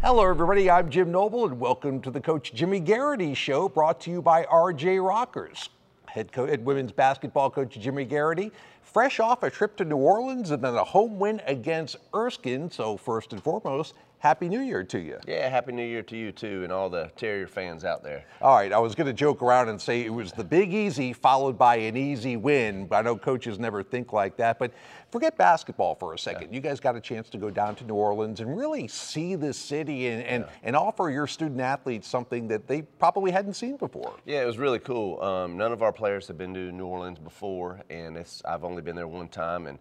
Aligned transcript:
Hello, 0.00 0.22
everybody. 0.22 0.70
I'm 0.70 0.90
Jim 0.90 1.10
Noble, 1.10 1.44
and 1.44 1.58
welcome 1.58 2.00
to 2.02 2.10
the 2.12 2.20
Coach 2.20 2.54
Jimmy 2.54 2.78
Garrity 2.78 3.34
Show, 3.34 3.68
brought 3.68 4.00
to 4.02 4.12
you 4.12 4.22
by 4.22 4.44
RJ 4.44 5.04
Rockers. 5.04 5.70
Head, 6.06 6.30
co- 6.30 6.46
head 6.46 6.64
women's 6.64 6.92
basketball 6.92 7.50
coach 7.50 7.76
Jimmy 7.80 8.04
Garrity, 8.04 8.52
fresh 8.80 9.18
off 9.18 9.42
a 9.42 9.50
trip 9.50 9.76
to 9.78 9.84
New 9.84 9.96
Orleans 9.96 10.52
and 10.52 10.62
then 10.62 10.76
a 10.76 10.84
home 10.84 11.18
win 11.18 11.42
against 11.46 11.96
Erskine. 12.14 12.70
So, 12.70 12.96
first 12.96 13.32
and 13.32 13.42
foremost, 13.42 13.94
Happy 14.20 14.48
New 14.48 14.60
Year 14.60 14.82
to 14.82 14.98
you. 14.98 15.16
Yeah, 15.28 15.48
Happy 15.48 15.70
New 15.70 15.84
Year 15.84 16.02
to 16.02 16.16
you 16.16 16.32
too, 16.32 16.64
and 16.64 16.72
all 16.72 16.90
the 16.90 17.08
Terrier 17.14 17.46
fans 17.46 17.84
out 17.84 18.02
there. 18.02 18.24
All 18.42 18.56
right, 18.56 18.72
I 18.72 18.78
was 18.78 18.96
going 18.96 19.06
to 19.06 19.12
joke 19.12 19.42
around 19.42 19.68
and 19.68 19.80
say 19.80 20.04
it 20.04 20.12
was 20.12 20.32
the 20.32 20.42
big 20.42 20.74
easy 20.74 21.12
followed 21.12 21.56
by 21.56 21.76
an 21.76 21.96
easy 21.96 22.36
win. 22.36 22.86
But 22.86 22.96
I 22.96 23.02
know 23.02 23.16
coaches 23.16 23.60
never 23.60 23.84
think 23.84 24.12
like 24.12 24.36
that, 24.38 24.58
but 24.58 24.72
forget 25.12 25.38
basketball 25.38 25.94
for 25.94 26.14
a 26.14 26.18
second. 26.18 26.50
Yeah. 26.50 26.56
You 26.56 26.60
guys 26.60 26.80
got 26.80 26.96
a 26.96 27.00
chance 27.00 27.28
to 27.30 27.38
go 27.38 27.48
down 27.48 27.76
to 27.76 27.84
New 27.84 27.94
Orleans 27.94 28.40
and 28.40 28.58
really 28.58 28.88
see 28.88 29.36
the 29.36 29.52
city 29.52 30.08
and, 30.08 30.24
and, 30.24 30.44
yeah. 30.44 30.50
and 30.64 30.74
offer 30.74 31.10
your 31.10 31.28
student 31.28 31.60
athletes 31.60 32.08
something 32.08 32.48
that 32.48 32.66
they 32.66 32.82
probably 32.82 33.30
hadn't 33.30 33.54
seen 33.54 33.76
before. 33.76 34.14
Yeah, 34.26 34.42
it 34.42 34.46
was 34.46 34.58
really 34.58 34.80
cool. 34.80 35.22
Um, 35.22 35.56
none 35.56 35.70
of 35.70 35.82
our 35.82 35.92
players 35.92 36.26
have 36.26 36.36
been 36.36 36.54
to 36.54 36.72
New 36.72 36.86
Orleans 36.86 37.20
before, 37.20 37.82
and 37.88 38.18
I've 38.44 38.64
only 38.64 38.82
been 38.82 38.96
there 38.96 39.06
one 39.06 39.28
time. 39.28 39.68
and 39.68 39.78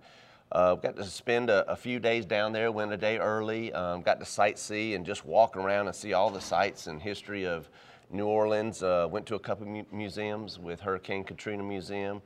uh, 0.51 0.75
got 0.75 0.95
to 0.95 1.03
spend 1.03 1.49
a, 1.49 1.69
a, 1.69 1.75
few 1.75 1.99
days 1.99 2.25
down 2.25 2.53
there, 2.53 2.71
went 2.71 2.93
a 2.93 2.97
day 2.97 3.17
early, 3.17 3.73
um, 3.73 4.01
got 4.01 4.19
to 4.19 4.25
sightsee 4.25 4.95
and 4.95 5.05
just 5.05 5.25
walk 5.25 5.57
around 5.57 5.87
and 5.87 5.95
see 5.95 6.13
all 6.13 6.29
the 6.29 6.39
sights 6.39 6.87
and 6.87 7.01
history 7.01 7.45
of 7.45 7.69
New 8.09 8.27
Orleans. 8.27 8.81
Uh, 8.81 9.07
went 9.09 9.25
to 9.25 9.35
a 9.35 9.39
couple 9.39 9.67
mu- 9.67 9.85
museums 9.91 10.57
with 10.57 10.79
Hurricane 10.79 11.25
Katrina 11.25 11.63
Museum, 11.63 12.21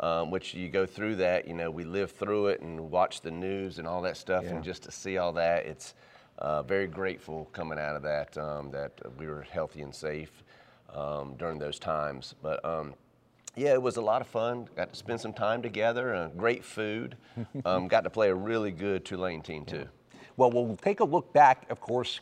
um, 0.00 0.32
which 0.32 0.52
you 0.52 0.68
go 0.68 0.84
through 0.84 1.16
that, 1.16 1.46
you 1.46 1.54
know, 1.54 1.70
we 1.70 1.84
live 1.84 2.10
through 2.10 2.48
it 2.48 2.60
and 2.60 2.90
watch 2.90 3.20
the 3.20 3.30
news 3.30 3.78
and 3.78 3.86
all 3.86 4.02
that 4.02 4.16
stuff. 4.16 4.44
Yeah. 4.44 4.50
And 4.50 4.64
just 4.64 4.82
to 4.84 4.90
see 4.90 5.18
all 5.18 5.32
that, 5.34 5.66
it's 5.66 5.94
uh, 6.38 6.62
very 6.62 6.88
grateful 6.88 7.48
coming 7.52 7.78
out 7.78 7.94
of 7.94 8.02
that, 8.02 8.36
um, 8.36 8.70
that 8.72 8.92
we 9.16 9.26
were 9.28 9.42
healthy 9.42 9.82
and 9.82 9.94
safe 9.94 10.42
um, 10.92 11.34
during 11.38 11.58
those 11.58 11.78
times. 11.78 12.34
But 12.42 12.64
um, 12.64 12.94
yeah, 13.56 13.72
it 13.72 13.82
was 13.82 13.96
a 13.96 14.00
lot 14.00 14.20
of 14.20 14.26
fun. 14.26 14.68
Got 14.76 14.90
to 14.90 14.96
spend 14.96 15.20
some 15.20 15.32
time 15.32 15.62
together. 15.62 16.14
Uh, 16.14 16.28
great 16.28 16.64
food. 16.64 17.16
Um, 17.64 17.88
got 17.88 18.04
to 18.04 18.10
play 18.10 18.30
a 18.30 18.34
really 18.34 18.70
good 18.70 19.04
Tulane 19.04 19.42
team 19.42 19.64
too. 19.64 19.86
Well, 20.36 20.50
we'll 20.50 20.76
take 20.76 21.00
a 21.00 21.04
look 21.04 21.32
back, 21.32 21.70
of 21.70 21.80
course, 21.80 22.20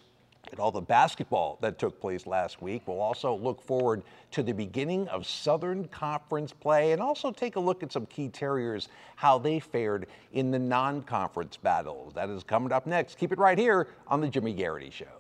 at 0.53 0.59
all 0.59 0.71
the 0.71 0.81
basketball 0.81 1.59
that 1.61 1.79
took 1.79 2.01
place 2.01 2.27
last 2.27 2.63
week. 2.63 2.83
We'll 2.87 3.01
also 3.01 3.35
look 3.35 3.61
forward 3.61 4.03
to 4.33 4.43
the 4.43 4.53
beginning 4.53 5.09
of 5.09 5.27
Southern 5.27 5.87
Conference 5.89 6.53
play 6.53 6.93
and 6.93 7.03
also 7.03 7.31
take 7.31 7.57
a 7.57 7.61
look 7.61 7.83
at 7.83 7.93
some 7.93 8.07
key 8.07 8.29
Terriers, 8.29 8.89
how 9.17 9.39
they 9.39 9.61
fared 9.61 10.07
in 10.33 10.51
the 10.51 10.59
non-conference 10.59 11.57
battles. 11.57 12.15
That 12.15 12.31
is 12.31 12.43
coming 12.43 12.73
up 12.73 12.87
next. 12.87 13.19
Keep 13.19 13.33
it 13.33 13.39
right 13.39 13.59
here 13.59 13.89
on 14.07 14.21
the 14.21 14.29
Jimmy 14.29 14.55
Garrity 14.55 14.91
Show. 14.91 15.18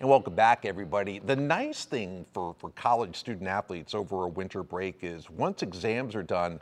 And 0.00 0.08
welcome 0.08 0.36
back, 0.36 0.64
everybody. 0.64 1.18
The 1.18 1.34
nice 1.34 1.84
thing 1.84 2.24
for, 2.32 2.54
for 2.60 2.70
college 2.70 3.16
student 3.16 3.48
athletes 3.48 3.96
over 3.96 4.26
a 4.26 4.28
winter 4.28 4.62
break 4.62 4.98
is 5.02 5.28
once 5.28 5.64
exams 5.64 6.14
are 6.14 6.22
done, 6.22 6.60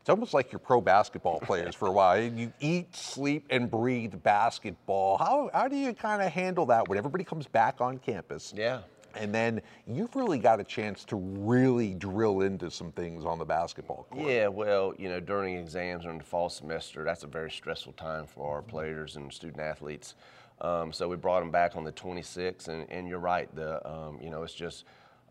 it's 0.00 0.10
almost 0.10 0.34
like 0.34 0.50
you're 0.50 0.58
pro 0.58 0.80
basketball 0.80 1.38
players 1.38 1.76
for 1.76 1.86
a 1.86 1.92
while. 1.92 2.20
You 2.20 2.52
eat, 2.58 2.96
sleep, 2.96 3.46
and 3.48 3.70
breathe 3.70 4.20
basketball. 4.24 5.18
How, 5.18 5.50
how 5.54 5.68
do 5.68 5.76
you 5.76 5.94
kind 5.94 6.20
of 6.20 6.32
handle 6.32 6.66
that 6.66 6.88
when 6.88 6.98
everybody 6.98 7.22
comes 7.22 7.46
back 7.46 7.80
on 7.80 7.98
campus? 7.98 8.52
Yeah. 8.56 8.80
And 9.14 9.32
then 9.32 9.62
you've 9.86 10.16
really 10.16 10.38
got 10.38 10.58
a 10.58 10.64
chance 10.64 11.04
to 11.04 11.14
really 11.14 11.94
drill 11.94 12.40
into 12.40 12.72
some 12.72 12.90
things 12.90 13.24
on 13.24 13.38
the 13.38 13.44
basketball 13.44 14.08
court. 14.10 14.28
Yeah, 14.28 14.48
well, 14.48 14.94
you 14.98 15.08
know, 15.08 15.20
during 15.20 15.56
exams 15.56 16.04
or 16.04 16.10
in 16.10 16.18
the 16.18 16.24
fall 16.24 16.50
semester, 16.50 17.04
that's 17.04 17.22
a 17.22 17.28
very 17.28 17.52
stressful 17.52 17.92
time 17.92 18.26
for 18.26 18.52
our 18.52 18.62
players 18.62 19.14
and 19.14 19.32
student 19.32 19.60
athletes. 19.60 20.16
Um, 20.60 20.92
so 20.92 21.08
we 21.08 21.16
brought 21.16 21.40
them 21.40 21.50
back 21.50 21.76
on 21.76 21.84
the 21.84 21.92
26th, 21.92 22.68
and, 22.68 22.90
and 22.90 23.08
you're 23.08 23.18
right. 23.18 23.54
The 23.54 23.86
um, 23.88 24.18
you 24.22 24.30
know 24.30 24.42
it's 24.42 24.54
just 24.54 24.84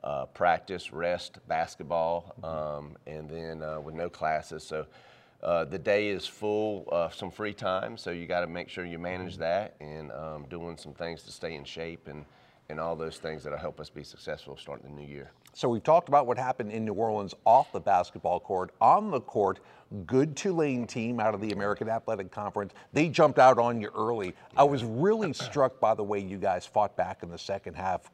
uh, 0.03 0.25
practice, 0.25 0.91
rest, 0.91 1.39
basketball, 1.47 2.35
um, 2.43 2.97
and 3.07 3.29
then 3.29 3.63
uh, 3.63 3.79
with 3.79 3.95
no 3.95 4.09
classes. 4.09 4.63
So 4.63 4.85
uh, 5.41 5.65
the 5.65 5.79
day 5.79 6.09
is 6.09 6.27
full 6.27 6.85
of 6.91 7.13
some 7.13 7.31
free 7.31 7.53
time. 7.53 7.97
So 7.97 8.11
you 8.11 8.27
got 8.27 8.41
to 8.41 8.47
make 8.47 8.69
sure 8.69 8.85
you 8.85 8.99
manage 8.99 9.37
that 9.37 9.75
and 9.79 10.11
um, 10.11 10.45
doing 10.49 10.77
some 10.77 10.93
things 10.93 11.23
to 11.23 11.31
stay 11.31 11.55
in 11.55 11.63
shape 11.63 12.07
and 12.07 12.25
and 12.69 12.79
all 12.79 12.95
those 12.95 13.17
things 13.17 13.43
that'll 13.43 13.59
help 13.59 13.79
us 13.79 13.89
be 13.89 14.03
successful 14.03 14.57
starting 14.57 14.87
the 14.87 15.01
new 15.01 15.07
year. 15.07 15.31
So 15.53 15.69
we've 15.69 15.83
talked 15.83 16.09
about 16.09 16.25
what 16.25 16.37
happened 16.37 16.71
in 16.71 16.83
New 16.83 16.93
Orleans 16.93 17.35
off 17.45 17.71
the 17.71 17.79
basketball 17.79 18.39
court. 18.39 18.71
On 18.81 19.11
the 19.11 19.21
court, 19.21 19.59
good 20.07 20.35
Tulane 20.35 20.87
team 20.87 21.19
out 21.19 21.35
of 21.35 21.41
the 21.41 21.51
American 21.51 21.89
Athletic 21.89 22.31
Conference. 22.31 22.73
They 22.91 23.07
jumped 23.07 23.37
out 23.37 23.59
on 23.59 23.79
you 23.79 23.91
early. 23.95 24.33
I 24.57 24.63
was 24.63 24.83
really 24.83 25.31
struck 25.33 25.79
by 25.79 25.93
the 25.93 26.03
way 26.03 26.19
you 26.19 26.37
guys 26.37 26.65
fought 26.65 26.97
back 26.97 27.21
in 27.21 27.29
the 27.29 27.37
second 27.37 27.75
half. 27.75 28.09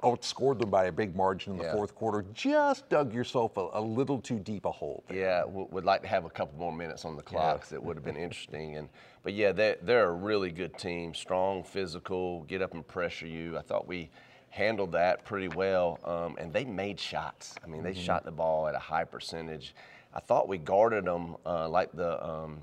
Oh, 0.00 0.14
Outscored 0.14 0.60
them 0.60 0.70
by 0.70 0.84
a 0.84 0.92
big 0.92 1.16
margin 1.16 1.52
in 1.52 1.58
the 1.58 1.64
yeah. 1.64 1.72
fourth 1.72 1.94
quarter. 1.94 2.24
Just 2.32 2.88
dug 2.88 3.12
yourself 3.12 3.56
a, 3.56 3.68
a 3.72 3.80
little 3.80 4.20
too 4.20 4.38
deep 4.38 4.64
a 4.64 4.70
hole. 4.70 5.02
There. 5.08 5.18
Yeah, 5.18 5.44
would 5.44 5.84
like 5.84 6.02
to 6.02 6.08
have 6.08 6.24
a 6.24 6.30
couple 6.30 6.56
more 6.56 6.72
minutes 6.72 7.04
on 7.04 7.16
the 7.16 7.22
clock. 7.22 7.66
Yeah. 7.68 7.78
It 7.78 7.82
would 7.82 7.96
have 7.96 8.04
been 8.04 8.16
interesting. 8.16 8.76
And 8.76 8.88
but 9.24 9.34
yeah, 9.34 9.50
they're, 9.50 9.76
they're 9.82 10.08
a 10.08 10.14
really 10.14 10.52
good 10.52 10.78
team. 10.78 11.14
Strong, 11.14 11.64
physical, 11.64 12.42
get 12.44 12.62
up 12.62 12.74
and 12.74 12.86
pressure 12.86 13.26
you. 13.26 13.58
I 13.58 13.62
thought 13.62 13.88
we 13.88 14.08
handled 14.50 14.92
that 14.92 15.24
pretty 15.24 15.48
well. 15.48 15.98
Um, 16.04 16.36
and 16.38 16.52
they 16.52 16.64
made 16.64 16.98
shots. 16.98 17.54
I 17.62 17.66
mean, 17.66 17.82
they 17.82 17.92
mm-hmm. 17.92 18.00
shot 18.00 18.24
the 18.24 18.30
ball 18.30 18.68
at 18.68 18.74
a 18.74 18.78
high 18.78 19.04
percentage. 19.04 19.74
I 20.14 20.20
thought 20.20 20.48
we 20.48 20.58
guarded 20.58 21.04
them 21.04 21.36
uh, 21.44 21.68
like 21.68 21.92
the 21.92 22.24
um, 22.26 22.62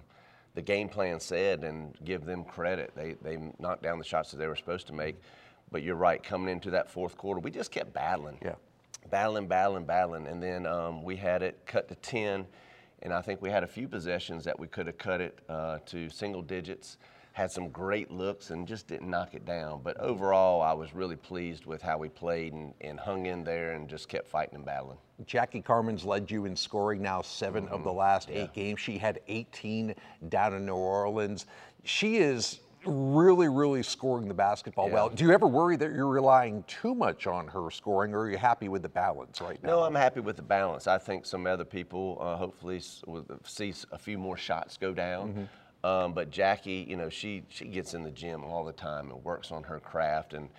the 0.56 0.62
game 0.62 0.88
plan 0.88 1.20
said, 1.20 1.64
and 1.64 1.94
give 2.04 2.26
them 2.26 2.44
credit. 2.44 2.92
They 2.96 3.16
they 3.22 3.38
knocked 3.60 3.84
down 3.84 4.00
the 4.00 4.06
shots 4.06 4.32
that 4.32 4.38
they 4.38 4.48
were 4.48 4.56
supposed 4.56 4.88
to 4.88 4.94
make. 4.94 5.16
But 5.72 5.84
you're 5.84 5.96
right, 5.96 6.22
coming 6.22 6.50
into 6.50 6.70
that 6.72 6.90
fourth 6.90 7.18
quarter, 7.18 7.40
we 7.40 7.52
just 7.52 7.72
kept 7.72 7.94
battling. 7.94 8.38
Yeah. 8.42 8.56
Battling, 9.10 9.48
battling, 9.48 9.86
battling, 9.86 10.28
and 10.28 10.42
then 10.42 10.66
um, 10.66 11.04
we 11.04 11.16
had 11.16 11.44
it 11.44 11.60
cut 11.66 11.88
to 11.90 11.96
ten, 11.96 12.48
and 13.04 13.14
I 13.14 13.22
think 13.22 13.42
we 13.42 13.50
had 13.50 13.64
a 13.64 13.68
few 13.68 13.88
possessions 13.88 14.44
that 14.46 14.60
we 14.60 14.68
could 14.68 14.88
have 14.88 14.98
cut 14.98 15.22
it 15.22 15.40
uh, 15.48 15.80
to 15.88 16.10
single 16.10 16.42
digits 16.42 16.98
had 17.36 17.52
some 17.52 17.68
great 17.68 18.10
looks 18.10 18.52
and 18.52 18.66
just 18.66 18.88
didn't 18.88 19.10
knock 19.10 19.34
it 19.34 19.44
down. 19.46 19.82
But 19.84 20.00
overall, 20.00 20.62
I 20.62 20.72
was 20.72 20.96
really 20.96 21.18
pleased 21.18 21.66
with 21.66 21.82
how 21.82 21.98
we 21.98 22.08
played 22.08 22.54
and, 22.54 22.74
and 22.80 22.98
hung 22.98 23.26
in 23.26 23.44
there 23.44 23.74
and 23.74 23.90
just 23.90 24.08
kept 24.08 24.26
fighting 24.26 24.56
and 24.56 24.64
battling. 24.64 24.98
Jackie 25.26 25.60
Carman's 25.60 26.06
led 26.06 26.32
you 26.32 26.46
in 26.46 26.56
scoring 26.56 27.02
now 27.02 27.22
7 27.22 27.66
mm-hmm. 27.66 27.74
of 27.74 27.84
the 27.84 27.90
mm-hmm. 27.90 28.00
last 28.00 28.30
yeah. 28.30 28.44
eight 28.44 28.54
games. 28.54 28.80
She 28.80 28.98
had 28.98 29.20
18 29.28 29.96
down 30.30 30.54
in 30.54 30.66
New 30.66 30.76
Orleans. 30.76 31.46
She 31.84 32.20
is 32.20 32.62
really, 32.86 33.50
really 33.50 33.84
scoring 33.84 34.30
the 34.30 34.34
basketball 34.34 34.88
yeah. 34.88 34.94
well. 34.94 35.10
Do 35.10 35.26
you 35.26 35.32
ever 35.34 35.46
worry 35.46 35.76
that 35.76 35.92
you're 35.92 36.08
relying 36.08 36.64
too 36.68 36.96
much 36.96 37.28
on 37.28 37.50
her 37.50 37.70
scoring, 37.70 38.14
or 38.14 38.22
are 38.22 38.32
you 38.32 38.38
happy 38.38 38.70
with 38.70 38.82
the 38.82 38.90
balance 38.90 39.42
right 39.42 39.62
now? 39.62 39.72
No, 39.72 39.84
I'm 39.84 39.96
happy 39.96 40.22
with 40.22 40.38
the 40.38 40.42
balance. 40.42 40.88
I 40.88 41.00
think 41.00 41.26
some 41.26 41.48
other 41.48 41.66
people 41.66 42.18
uh, 42.22 42.38
hopefully 42.38 42.82
will 43.06 43.26
see 43.44 43.74
a 43.92 43.98
few 43.98 44.18
more 44.18 44.38
shots 44.38 44.78
go 44.78 44.94
down. 44.94 45.30
Mm-hmm. 45.30 45.44
Um, 45.86 46.14
but 46.14 46.32
Jackie, 46.32 46.84
you 46.90 46.96
know, 46.96 47.10
she 47.10 47.44
she 47.50 47.66
gets 47.66 47.94
in 47.94 48.02
the 48.02 48.10
gym 48.10 48.44
all 48.44 48.66
the 48.66 48.74
time 48.74 49.12
and 49.12 49.24
works 49.24 49.52
on 49.52 49.62
her 49.62 49.80
craft, 49.80 50.34
and 50.34 50.50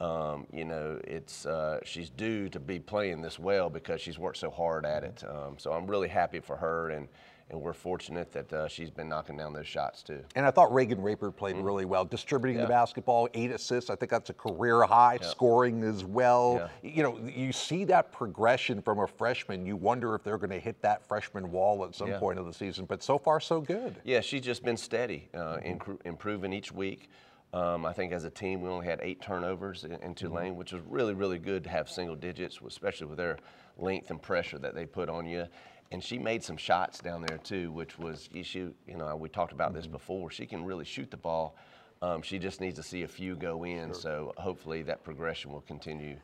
um, 0.00 0.46
you 0.52 0.66
know, 0.66 1.00
it's 1.04 1.46
uh, 1.46 1.80
she's 1.82 2.10
due 2.10 2.50
to 2.50 2.60
be 2.60 2.78
playing 2.78 3.22
this 3.22 3.38
well 3.38 3.70
because 3.70 4.02
she's 4.02 4.18
worked 4.18 4.36
so 4.36 4.50
hard 4.50 4.84
at 4.84 5.02
it. 5.02 5.24
Um, 5.26 5.54
so 5.56 5.72
I'm 5.72 5.86
really 5.86 6.08
happy 6.08 6.40
for 6.40 6.56
her 6.56 6.90
and 6.90 7.08
and 7.50 7.60
we're 7.60 7.72
fortunate 7.72 8.32
that 8.32 8.52
uh, 8.52 8.66
she's 8.66 8.90
been 8.90 9.08
knocking 9.08 9.36
down 9.36 9.52
those 9.52 9.68
shots 9.68 10.02
too. 10.02 10.20
And 10.34 10.44
I 10.44 10.50
thought 10.50 10.74
Reagan 10.74 11.00
Raper 11.00 11.30
played 11.30 11.54
mm-hmm. 11.54 11.64
really 11.64 11.84
well, 11.84 12.04
distributing 12.04 12.56
yeah. 12.56 12.64
the 12.64 12.68
basketball, 12.68 13.28
eight 13.34 13.52
assists. 13.52 13.88
I 13.88 13.94
think 13.94 14.10
that's 14.10 14.30
a 14.30 14.34
career 14.34 14.82
high, 14.82 15.18
yeah. 15.20 15.28
scoring 15.28 15.84
as 15.84 16.04
well. 16.04 16.68
Yeah. 16.82 16.90
You 16.90 17.02
know, 17.04 17.20
you 17.24 17.52
see 17.52 17.84
that 17.84 18.10
progression 18.10 18.82
from 18.82 18.98
a 18.98 19.06
freshman. 19.06 19.64
You 19.64 19.76
wonder 19.76 20.14
if 20.16 20.24
they're 20.24 20.38
going 20.38 20.50
to 20.50 20.58
hit 20.58 20.82
that 20.82 21.06
freshman 21.06 21.52
wall 21.52 21.84
at 21.84 21.94
some 21.94 22.10
point 22.14 22.38
of 22.38 22.46
the 22.46 22.52
season. 22.52 22.84
But 22.84 23.02
so 23.02 23.16
far, 23.16 23.38
so 23.38 23.60
good. 23.60 23.96
Yeah, 24.04 24.20
she's 24.20 24.42
just 24.42 24.64
been 24.64 24.76
steady, 24.76 25.28
uh, 25.32 25.58
mm-hmm. 25.58 25.92
improving 26.04 26.52
each 26.52 26.72
week. 26.72 27.10
Um, 27.52 27.86
I 27.86 27.92
think 27.92 28.12
as 28.12 28.24
a 28.24 28.30
team, 28.30 28.60
we 28.60 28.68
only 28.68 28.86
had 28.86 28.98
eight 29.02 29.22
turnovers 29.22 29.84
in, 29.84 29.92
in 29.92 29.98
mm-hmm. 29.98 30.12
Tulane, 30.14 30.48
mm-hmm. 30.50 30.58
which 30.58 30.72
was 30.72 30.82
really, 30.88 31.14
really 31.14 31.38
good 31.38 31.62
to 31.64 31.70
have 31.70 31.88
single 31.88 32.16
digits, 32.16 32.58
especially 32.66 33.06
with 33.06 33.18
their 33.18 33.38
length 33.78 34.10
and 34.10 34.20
pressure 34.20 34.58
that 34.58 34.74
they 34.74 34.84
put 34.84 35.08
on 35.08 35.26
you 35.26 35.46
and 35.92 36.02
she 36.02 36.18
made 36.18 36.42
some 36.42 36.56
shots 36.56 37.00
down 37.00 37.24
there 37.26 37.38
too, 37.38 37.70
which 37.72 37.98
was 37.98 38.28
you 38.32 38.42
shoot. 38.42 38.74
You 38.86 38.96
know, 38.96 39.16
we 39.16 39.28
talked 39.28 39.52
about 39.52 39.68
mm-hmm. 39.68 39.78
this 39.78 39.86
before. 39.86 40.30
She 40.30 40.46
can 40.46 40.64
really 40.64 40.84
shoot 40.84 41.10
the 41.10 41.16
ball. 41.16 41.56
Um, 42.02 42.22
she 42.22 42.38
just 42.38 42.60
needs 42.60 42.76
to 42.76 42.82
see 42.82 43.02
a 43.02 43.08
few 43.08 43.36
go 43.36 43.64
in. 43.64 43.88
Sure. 43.88 43.94
So 43.94 44.34
hopefully 44.36 44.82
that 44.82 45.04
progression 45.04 45.52
will 45.52 45.62
continue. 45.62 46.16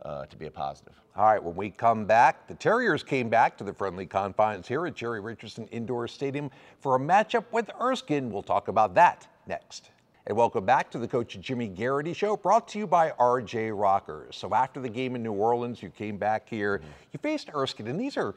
Uh, 0.00 0.24
to 0.26 0.36
be 0.36 0.46
a 0.46 0.50
positive. 0.50 0.92
All 1.16 1.24
right, 1.24 1.42
when 1.42 1.56
we 1.56 1.70
come 1.70 2.04
back, 2.04 2.46
the 2.46 2.54
Terriers 2.54 3.02
came 3.02 3.28
back 3.28 3.58
to 3.58 3.64
the 3.64 3.72
friendly 3.72 4.06
confines 4.06 4.68
here 4.68 4.86
at 4.86 4.94
Jerry 4.94 5.18
Richardson 5.18 5.66
Indoor 5.72 6.06
Stadium 6.06 6.52
for 6.78 6.94
a 6.94 7.00
matchup 7.00 7.46
with 7.50 7.68
Erskine. 7.80 8.30
We'll 8.30 8.44
talk 8.44 8.68
about 8.68 8.94
that 8.94 9.26
next. 9.48 9.90
And 10.28 10.36
welcome 10.36 10.66
back 10.66 10.90
to 10.90 10.98
the 10.98 11.08
Coach 11.08 11.38
Jimmy 11.40 11.68
Garrity 11.68 12.12
Show, 12.12 12.36
brought 12.36 12.68
to 12.68 12.78
you 12.78 12.86
by 12.86 13.12
RJ 13.12 13.72
Rockers. 13.74 14.36
So 14.36 14.52
after 14.52 14.78
the 14.78 14.88
game 14.88 15.16
in 15.16 15.22
New 15.22 15.32
Orleans, 15.32 15.82
you 15.82 15.88
came 15.88 16.18
back 16.18 16.46
here. 16.46 16.78
Mm-hmm. 16.78 16.88
You 17.12 17.18
faced 17.22 17.48
Erskine, 17.54 17.86
and 17.86 17.98
these 17.98 18.18
are 18.18 18.34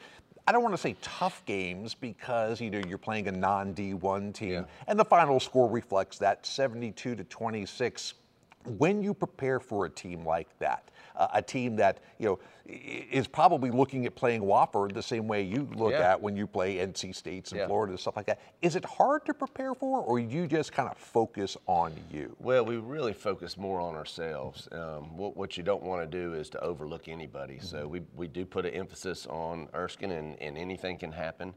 I 0.47 0.51
don't 0.51 0.63
want 0.63 0.73
to 0.73 0.81
say 0.81 0.95
tough 1.01 1.43
games 1.45 1.93
because 1.93 2.59
you 2.59 2.69
know 2.71 2.81
you're 2.87 2.97
playing 2.97 3.27
a 3.27 3.31
non 3.31 3.73
D1 3.73 4.33
team, 4.33 4.51
yeah. 4.51 4.63
and 4.87 4.99
the 4.99 5.05
final 5.05 5.39
score 5.39 5.69
reflects 5.69 6.17
that 6.19 6.45
72 6.45 7.15
to 7.15 7.23
26. 7.23 8.15
when 8.77 9.01
you 9.01 9.13
prepare 9.13 9.59
for 9.59 9.85
a 9.85 9.89
team 9.89 10.25
like 10.25 10.47
that, 10.59 10.89
uh, 11.21 11.27
a 11.33 11.41
team 11.41 11.75
that 11.75 11.99
you 12.17 12.25
know 12.25 12.39
is 12.65 13.27
probably 13.27 13.69
looking 13.69 14.05
at 14.05 14.15
playing 14.15 14.41
Wofford 14.41 14.93
the 14.93 15.03
same 15.03 15.27
way 15.27 15.41
you 15.41 15.67
look 15.75 15.91
Yeah. 15.91 16.11
at 16.13 16.21
when 16.21 16.35
you 16.35 16.47
play 16.47 16.77
NC 16.77 17.13
States 17.13 17.51
and 17.51 17.59
Yeah. 17.59 17.67
Florida 17.67 17.91
and 17.91 17.99
stuff 17.99 18.15
like 18.15 18.25
that, 18.27 18.39
is 18.61 18.75
it 18.75 18.85
hard 18.85 19.25
to 19.25 19.33
prepare 19.33 19.73
for, 19.75 19.99
or 20.01 20.19
you 20.19 20.47
just 20.47 20.71
kind 20.71 20.87
of 20.89 20.97
focus 20.97 21.57
on 21.67 21.93
you? 22.11 22.35
Well, 22.39 22.63
we 22.65 22.77
really 22.77 23.13
focus 23.13 23.57
more 23.57 23.79
on 23.81 23.95
ourselves. 23.95 24.67
Um, 24.71 25.17
what, 25.17 25.35
what 25.35 25.57
you 25.57 25.63
don't 25.63 25.83
want 25.83 26.09
to 26.09 26.17
do 26.17 26.33
is 26.33 26.49
to 26.51 26.59
overlook 26.61 27.07
anybody. 27.07 27.59
So 27.59 27.87
we, 27.87 28.01
we 28.15 28.27
do 28.27 28.45
put 28.45 28.65
an 28.65 28.73
emphasis 28.73 29.25
on 29.27 29.67
Erskine, 29.73 30.11
and, 30.11 30.41
and 30.41 30.57
anything 30.57 30.97
can 30.97 31.11
happen. 31.11 31.53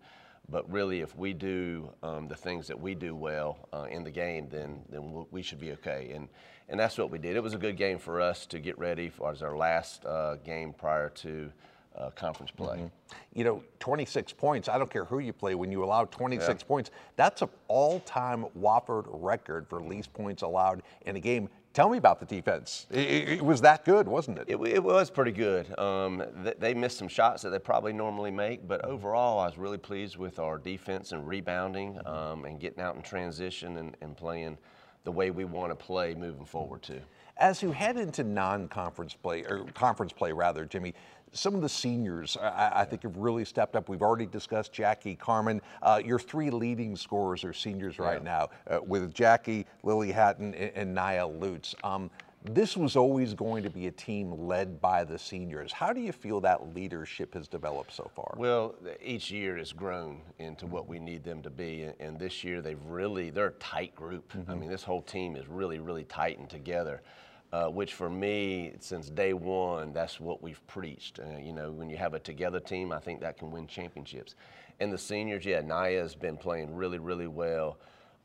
But 0.48 0.70
really, 0.70 1.00
if 1.00 1.16
we 1.16 1.32
do 1.32 1.90
um, 2.02 2.28
the 2.28 2.36
things 2.36 2.66
that 2.66 2.78
we 2.78 2.94
do 2.94 3.14
well 3.14 3.68
uh, 3.72 3.86
in 3.90 4.04
the 4.04 4.10
game, 4.10 4.48
then 4.50 4.82
then 4.90 5.24
we 5.30 5.40
should 5.42 5.58
be 5.60 5.72
okay. 5.72 6.12
And 6.14 6.28
and 6.68 6.78
that's 6.80 6.96
what 6.98 7.10
we 7.10 7.18
did. 7.18 7.36
It 7.36 7.42
was 7.42 7.54
a 7.54 7.58
good 7.58 7.76
game 7.76 7.98
for 7.98 8.20
us 8.20 8.46
to 8.46 8.58
get 8.58 8.78
ready 8.78 9.08
for 9.08 9.30
as 9.30 9.42
our 9.42 9.56
last 9.56 10.04
uh, 10.04 10.36
game 10.36 10.72
prior 10.72 11.08
to 11.10 11.50
uh, 11.96 12.10
conference 12.10 12.50
play. 12.50 12.90
you 13.34 13.44
know, 13.44 13.62
26 13.78 14.32
points. 14.32 14.68
I 14.68 14.78
don't 14.78 14.90
care 14.90 15.04
who 15.04 15.20
you 15.20 15.32
play. 15.32 15.54
When 15.54 15.70
you 15.70 15.84
allow 15.84 16.04
26 16.06 16.62
points, 16.64 16.90
that's 17.16 17.40
an 17.42 17.48
all-time 17.68 18.46
Wofford 18.58 19.04
record 19.08 19.68
for 19.68 19.80
least 19.80 20.12
points 20.12 20.42
allowed 20.42 20.82
in 21.06 21.14
a 21.16 21.20
game. 21.20 21.48
Tell 21.72 21.88
me 21.88 21.98
about 21.98 22.18
the 22.20 22.26
defense. 22.26 22.86
It, 22.90 22.98
it- 22.98 23.28
it 23.38 23.42
was 23.44 23.60
that 23.62 23.84
good, 23.84 24.08
wasn't 24.08 24.38
it? 24.38 24.46
It, 24.48 24.56
it 24.60 24.82
was 24.82 25.10
pretty 25.10 25.32
good. 25.32 25.76
Um, 25.78 26.22
th- 26.44 26.56
they 26.58 26.72
missed 26.74 26.98
some 26.98 27.08
shots 27.08 27.42
that 27.42 27.50
they 27.50 27.58
probably 27.60 27.92
normally 27.92 28.30
make, 28.30 28.66
but 28.66 28.84
overall, 28.84 29.38
I 29.40 29.46
was 29.46 29.58
really 29.58 29.78
pleased 29.78 30.16
with 30.16 30.38
our 30.40 30.56
defense 30.58 31.12
and 31.12 31.26
rebounding 31.28 31.98
um, 32.06 32.44
and 32.44 32.58
getting 32.58 32.80
out 32.80 32.94
in 32.96 33.02
transition 33.02 33.76
and, 33.76 33.96
and 34.00 34.16
playing 34.16 34.56
the 35.04 35.12
way 35.12 35.30
we 35.30 35.44
want 35.44 35.70
to 35.70 35.76
play 35.76 36.14
moving 36.14 36.44
forward 36.44 36.82
too. 36.82 37.00
As 37.36 37.62
you 37.62 37.72
head 37.72 37.96
into 37.96 38.24
non-conference 38.24 39.14
play 39.14 39.44
or 39.44 39.64
conference 39.74 40.12
play 40.12 40.32
rather, 40.32 40.64
Jimmy, 40.64 40.94
some 41.32 41.54
of 41.54 41.62
the 41.62 41.68
seniors 41.68 42.36
I, 42.36 42.70
I 42.76 42.84
think 42.84 43.02
have 43.02 43.16
really 43.16 43.44
stepped 43.44 43.74
up. 43.74 43.88
We've 43.88 44.02
already 44.02 44.26
discussed 44.26 44.72
Jackie 44.72 45.16
Carman. 45.16 45.60
Uh, 45.82 46.00
your 46.04 46.18
three 46.18 46.50
leading 46.50 46.96
scorers 46.96 47.44
are 47.44 47.52
seniors 47.52 47.98
right 47.98 48.22
now, 48.22 48.50
uh, 48.68 48.78
with 48.86 49.12
Jackie, 49.12 49.66
Lily 49.82 50.12
Hatton, 50.12 50.54
and, 50.54 50.70
and 50.76 50.94
Nia 50.94 51.26
Lutz. 51.26 51.74
Um, 51.82 52.08
this 52.44 52.76
was 52.76 52.94
always 52.94 53.32
going 53.32 53.62
to 53.62 53.70
be 53.70 53.86
a 53.86 53.90
team 53.90 54.46
led 54.46 54.78
by 54.80 55.02
the 55.02 55.18
seniors. 55.18 55.72
How 55.72 55.94
do 55.94 56.00
you 56.00 56.12
feel 56.12 56.40
that 56.42 56.74
leadership 56.74 57.32
has 57.34 57.48
developed 57.48 57.92
so 57.94 58.10
far? 58.14 58.34
Well, 58.36 58.74
each 59.02 59.30
year 59.30 59.56
has 59.56 59.72
grown 59.72 60.20
into 60.38 60.66
what 60.66 60.86
we 60.86 60.98
need 60.98 61.24
them 61.24 61.40
to 61.42 61.50
be, 61.50 61.84
and- 61.98 62.18
this 62.18 62.44
year 62.44 62.60
they've 62.60 62.82
really 62.84 63.30
they're 63.30 63.48
a 63.48 63.52
tight 63.52 63.94
group. 63.96 64.32
I 64.48 64.54
mean, 64.54 64.68
this 64.68 64.84
whole 64.84 65.02
team 65.02 65.36
is 65.36 65.48
really 65.48 65.78
really 65.78 66.04
tightened 66.04 66.50
together, 66.50 67.02
uh, 67.52 67.66
which 67.68 67.94
for 67.94 68.08
me, 68.10 68.74
since 68.78 69.08
day 69.10 69.32
one, 69.32 69.92
that's 69.92 70.20
what 70.20 70.42
we've 70.42 70.64
preached. 70.66 71.18
Uh, 71.18 71.38
you 71.38 71.52
know, 71.52 71.72
when 71.72 71.88
you 71.88 71.96
have 71.96 72.14
a 72.14 72.20
together 72.20 72.60
team, 72.60 72.92
I 72.92 73.00
think 73.00 73.20
that 73.20 73.38
can 73.38 73.50
win 73.50 73.66
championships. 73.66 74.34
And 74.80 74.92
the 74.92 74.98
seniors, 74.98 75.44
yeah, 75.44 75.60
Naya's 75.60 76.14
been 76.14 76.36
playing 76.36 76.74
really 76.74 76.98
really 76.98 77.26
well. 77.26 77.78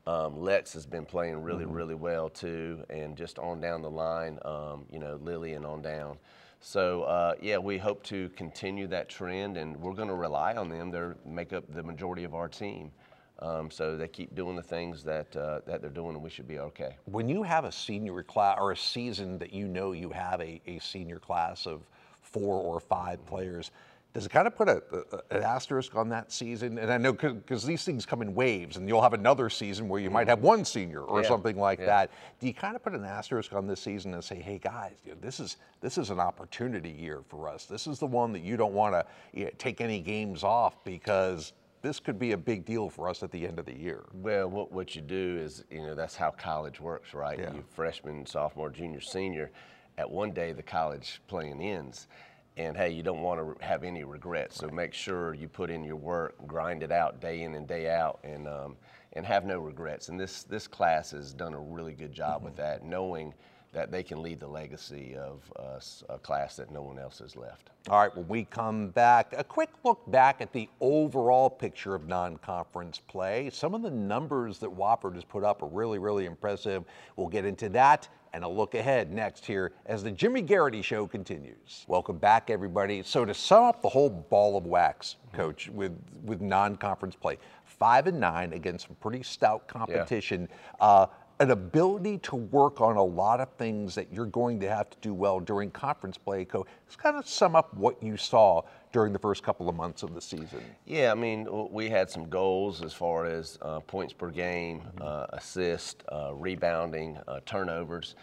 Um, 0.06 0.40
Lex 0.40 0.72
has 0.72 0.86
been 0.86 1.04
playing 1.04 1.42
really, 1.42 1.66
really 1.66 1.94
well 1.94 2.28
too, 2.28 2.84
and 2.88 3.16
just 3.16 3.38
on 3.38 3.60
down 3.60 3.82
the 3.82 3.90
line, 3.90 4.38
um, 4.44 4.86
you 4.90 4.98
know, 4.98 5.18
Lily 5.22 5.54
and 5.54 5.66
on 5.66 5.82
down. 5.82 6.18
So 6.60 7.02
uh, 7.04 7.34
yeah, 7.40 7.58
we 7.58 7.78
hope 7.78 8.02
to 8.04 8.28
continue 8.30 8.86
that 8.88 9.08
trend, 9.08 9.56
and 9.56 9.76
we're 9.76 9.94
going 9.94 10.08
to 10.08 10.14
rely 10.14 10.54
on 10.54 10.68
them. 10.68 10.90
They 10.90 11.00
make 11.30 11.52
up 11.52 11.64
the 11.72 11.82
majority 11.82 12.24
of 12.24 12.34
our 12.34 12.48
team, 12.48 12.92
um, 13.40 13.70
so 13.70 13.96
they 13.96 14.08
keep 14.08 14.34
doing 14.34 14.56
the 14.56 14.62
things 14.62 15.02
that 15.04 15.34
uh, 15.36 15.60
that 15.66 15.80
they're 15.80 15.90
doing, 15.90 16.14
and 16.14 16.22
we 16.22 16.30
should 16.30 16.48
be 16.48 16.58
okay. 16.58 16.96
when 17.04 17.28
you 17.28 17.42
have 17.42 17.64
a 17.64 17.72
senior 17.72 18.22
class 18.22 18.58
or 18.60 18.72
a 18.72 18.76
season 18.76 19.38
that 19.38 19.52
you 19.52 19.68
know 19.68 19.92
you 19.92 20.10
have 20.10 20.40
a, 20.40 20.60
a 20.66 20.78
senior 20.80 21.18
class 21.18 21.66
of 21.66 21.82
four 22.22 22.56
or 22.56 22.80
five 22.80 23.24
players, 23.26 23.70
does 24.12 24.26
it 24.26 24.30
kind 24.30 24.46
of 24.48 24.56
put 24.56 24.68
a, 24.68 24.82
a- 25.30 25.36
an 25.36 25.42
asterisk 25.44 25.94
on 25.94 26.08
that 26.08 26.32
season? 26.32 26.78
And 26.78 26.92
I 26.92 26.98
know 26.98 27.12
because 27.12 27.64
these 27.64 27.84
things 27.84 28.04
come 28.04 28.22
in 28.22 28.34
waves, 28.34 28.76
and 28.76 28.88
you'll 28.88 29.02
have 29.02 29.12
another 29.12 29.48
season 29.48 29.88
where 29.88 30.00
you 30.00 30.10
might 30.10 30.26
have 30.26 30.40
one 30.40 30.64
senior 30.64 31.02
or 31.02 31.22
Yeah, 31.22 31.28
something 31.28 31.56
like 31.56 31.78
yeah. 31.78 31.86
that. 31.86 32.10
Do 32.40 32.46
you 32.48 32.54
kind 32.54 32.74
of 32.74 32.82
put 32.82 32.92
an 32.94 33.04
asterisk 33.04 33.52
on 33.52 33.66
this 33.68 33.80
season 33.80 34.12
and 34.14 34.22
say, 34.24 34.36
"Hey 34.40 34.58
guys, 34.58 34.96
you 35.04 35.12
know, 35.12 35.18
this 35.20 35.38
is 35.38 35.58
this 35.80 35.96
is 35.96 36.10
an 36.10 36.18
opportunity 36.18 36.90
year 36.90 37.22
for 37.28 37.48
us. 37.48 37.66
This 37.66 37.86
is 37.86 37.98
the 38.00 38.06
one 38.06 38.32
that 38.32 38.42
you 38.42 38.56
don't 38.56 38.74
want 38.74 38.94
to 38.94 39.06
you 39.32 39.44
know, 39.44 39.50
take 39.58 39.80
any 39.80 40.00
games 40.00 40.42
off 40.44 40.82
because." 40.84 41.52
This 41.82 41.98
could 41.98 42.18
be 42.18 42.32
a 42.32 42.36
big 42.36 42.66
deal 42.66 42.90
for 42.90 43.08
us 43.08 43.22
at 43.22 43.30
the 43.30 43.46
end 43.46 43.58
of 43.58 43.64
the 43.64 43.74
year. 43.74 44.02
Well, 44.12 44.50
what, 44.50 44.70
what 44.70 44.94
you 44.94 45.00
do 45.00 45.38
is, 45.42 45.64
you 45.70 45.80
know, 45.80 45.94
that's 45.94 46.14
how 46.14 46.30
college 46.30 46.78
works, 46.78 47.14
right? 47.14 47.38
Yeah. 47.38 47.54
You 47.54 47.64
freshman, 47.70 48.26
sophomore, 48.26 48.68
junior, 48.68 49.00
senior. 49.00 49.50
At 49.96 50.10
one 50.10 50.32
day, 50.32 50.52
the 50.52 50.62
college 50.62 51.22
playing 51.26 51.58
ends. 51.62 52.06
And 52.60 52.76
hey, 52.76 52.90
you 52.90 53.02
don't 53.02 53.22
want 53.22 53.40
to 53.40 53.64
have 53.64 53.84
any 53.84 54.04
regrets. 54.04 54.56
So 54.56 54.68
make 54.68 54.92
sure 54.92 55.32
you 55.32 55.48
put 55.48 55.70
in 55.70 55.82
your 55.82 55.96
work, 55.96 56.34
grind 56.46 56.82
it 56.82 56.92
out 56.92 57.18
day 57.18 57.40
in 57.44 57.54
and 57.54 57.66
day 57.66 57.88
out, 57.88 58.20
and, 58.22 58.46
um, 58.46 58.76
and 59.14 59.24
have 59.24 59.46
no 59.46 59.60
regrets. 59.60 60.10
And 60.10 60.20
this, 60.20 60.42
this 60.42 60.66
class 60.66 61.12
has 61.12 61.32
done 61.32 61.54
a 61.54 61.58
really 61.58 61.94
good 61.94 62.12
job 62.12 62.44
with 62.44 62.56
that, 62.56 62.84
knowing 62.84 63.32
that 63.72 63.90
they 63.90 64.02
can 64.02 64.20
leave 64.20 64.40
the 64.40 64.46
legacy 64.46 65.16
of 65.16 65.50
uh, 65.58 65.80
a 66.12 66.18
class 66.18 66.56
that 66.56 66.70
no 66.70 66.82
one 66.82 66.98
else 66.98 67.20
has 67.20 67.34
left. 67.34 67.70
All 67.88 67.98
right, 67.98 68.14
when 68.14 68.28
we 68.28 68.44
come 68.44 68.88
back, 68.88 69.32
a 69.38 69.44
quick 69.44 69.70
look 69.82 70.02
back 70.10 70.42
at 70.42 70.52
the 70.52 70.68
overall 70.82 71.48
picture 71.48 71.94
of 71.94 72.08
non 72.08 72.36
conference 72.38 72.98
play. 72.98 73.48
Some 73.50 73.74
of 73.74 73.80
the 73.80 73.90
numbers 73.90 74.58
that 74.58 74.68
Wofford 74.68 75.14
has 75.14 75.24
put 75.24 75.44
up 75.44 75.62
are 75.62 75.68
really, 75.68 75.98
really 75.98 76.26
impressive. 76.26 76.84
We'll 77.16 77.28
get 77.28 77.46
into 77.46 77.70
that 77.70 78.06
and 78.32 78.44
a 78.44 78.48
look 78.48 78.74
ahead 78.74 79.12
next 79.12 79.44
here 79.44 79.72
as 79.86 80.02
the 80.02 80.10
Jimmy 80.10 80.42
Garrity 80.42 80.82
Show 80.82 81.06
continues. 81.06 81.84
Welcome 81.88 82.18
back, 82.18 82.50
everybody. 82.50 83.02
So, 83.02 83.24
to 83.24 83.34
sum 83.34 83.64
up 83.64 83.82
the 83.82 83.88
whole 83.88 84.10
ball 84.10 84.56
of 84.56 84.66
wax, 84.66 85.16
Coach, 85.32 85.68
with, 85.68 85.96
with 86.24 86.40
non 86.40 86.76
conference 86.76 87.16
play, 87.16 87.38
five 87.64 88.06
and 88.06 88.20
nine 88.20 88.52
against 88.52 88.86
some 88.86 88.96
pretty 88.96 89.22
stout 89.22 89.66
competition. 89.66 90.48
Uh, 90.80 91.06
an 91.40 91.52
ability 91.52 92.18
to 92.18 92.36
work 92.36 92.82
on 92.82 92.96
a 92.96 93.02
lot 93.02 93.40
of 93.40 93.48
things 93.54 93.94
that 93.94 94.12
you're 94.12 94.26
going 94.26 94.60
to 94.60 94.68
have 94.68 94.90
to 94.90 94.98
do 95.00 95.14
well 95.14 95.40
during 95.40 95.70
conference 95.70 96.18
play. 96.18 96.44
Co, 96.44 96.66
let's 96.84 96.96
kind 96.96 97.16
of 97.16 97.26
sum 97.26 97.56
up 97.56 97.72
what 97.72 98.00
you 98.02 98.18
saw 98.18 98.60
during 98.92 99.12
the 99.12 99.18
first 99.18 99.42
couple 99.42 99.68
of 99.68 99.74
months 99.76 100.02
of 100.02 100.14
the 100.14 100.20
season. 100.20 100.60
Yeah, 100.84 101.12
I 101.12 101.14
mean, 101.14 101.46
we 101.70 101.88
had 101.88 102.10
some 102.10 102.28
goals 102.28 102.82
as 102.82 102.92
far 102.92 103.24
as 103.26 103.58
uh, 103.62 103.80
points 103.80 104.12
per 104.12 104.30
game, 104.30 104.82
uh, 105.00 105.26
assist, 105.30 106.02
uh, 106.10 106.32
rebounding, 106.34 107.18
uh, 107.28 107.40
turnovers, 107.46 108.16